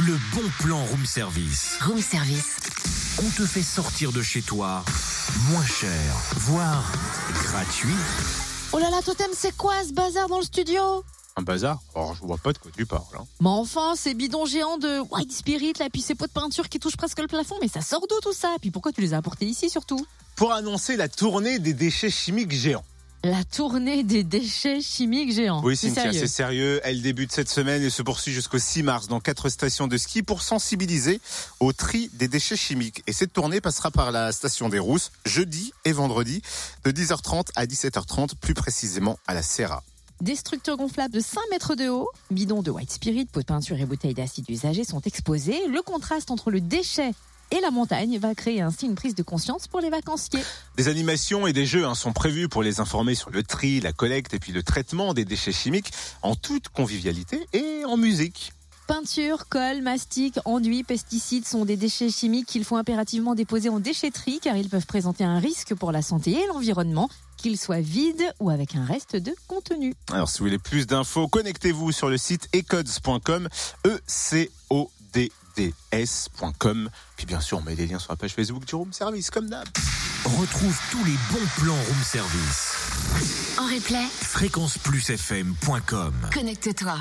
[0.00, 1.78] le bon plan room service.
[1.82, 2.56] Room service.
[3.18, 4.82] On te fait sortir de chez toi
[5.50, 5.90] moins cher,
[6.36, 6.90] voire
[7.34, 7.94] gratuit.
[8.72, 11.04] Oh là là, Totem, c'est quoi ce bazar dans le studio?
[11.36, 11.78] Un bazar?
[11.94, 13.02] Alors, je vois pas de quoi tu parles.
[13.18, 13.24] hein.
[13.40, 16.78] Mais enfin, ces bidons géants de White Spirit, là, puis ces pots de peinture qui
[16.78, 18.56] touchent presque le plafond, mais ça sort d'où tout ça?
[18.60, 20.04] Puis pourquoi tu les as apportés ici surtout?
[20.36, 22.84] Pour annoncer la tournée des déchets chimiques géants.
[23.22, 25.60] La tournée des déchets chimiques géants.
[25.62, 26.20] Oui, c'est Cynthia, sérieux.
[26.20, 26.80] c'est sérieux.
[26.84, 30.22] Elle débute cette semaine et se poursuit jusqu'au 6 mars dans quatre stations de ski
[30.22, 31.20] pour sensibiliser
[31.60, 33.02] au tri des déchets chimiques.
[33.06, 36.40] Et cette tournée passera par la station des Rousses jeudi et vendredi
[36.84, 39.82] de 10h30 à 17h30, plus précisément à la Serra.
[40.22, 43.78] Des structures gonflables de 5 mètres de haut, bidons de White Spirit, pots de peinture
[43.78, 45.58] et bouteilles d'acide usagé sont exposés.
[45.68, 47.12] Le contraste entre le déchet
[47.50, 50.42] et la montagne va créer ainsi une prise de conscience pour les vacanciers.
[50.76, 53.92] Des animations et des jeux hein, sont prévus pour les informer sur le tri, la
[53.92, 55.92] collecte et puis le traitement des déchets chimiques
[56.22, 58.52] en toute convivialité et en musique.
[58.86, 64.40] Peinture, colle, mastic, enduit, pesticides sont des déchets chimiques qu'il faut impérativement déposer en déchetterie
[64.42, 68.50] car ils peuvent présenter un risque pour la santé et l'environnement, qu'ils soient vides ou
[68.50, 69.94] avec un reste de contenu.
[70.12, 73.48] Alors si vous voulez plus d'infos, connectez-vous sur le site ecods.com,
[73.86, 76.90] e c o d d s.com.
[77.16, 79.48] Puis bien sûr, on met les liens sur la page Facebook du Room Service comme
[79.48, 79.66] d'hab.
[80.24, 82.74] Retrouve tous les bons plans room service.
[83.58, 86.98] En replay, Fréquenceplusfm.com connecte-toi.